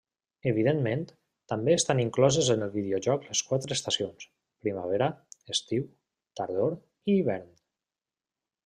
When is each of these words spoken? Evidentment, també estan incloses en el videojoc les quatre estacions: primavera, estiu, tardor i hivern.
Evidentment, 0.51 1.03
també 1.53 1.75
estan 1.79 2.01
incloses 2.03 2.49
en 2.55 2.67
el 2.69 2.73
videojoc 2.77 3.27
les 3.29 3.45
quatre 3.51 3.77
estacions: 3.81 4.27
primavera, 4.65 5.11
estiu, 5.57 5.87
tardor 6.41 6.79
i 7.13 7.21
hivern. 7.21 7.51